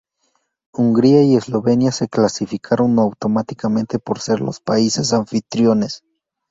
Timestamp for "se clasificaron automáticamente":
1.91-3.99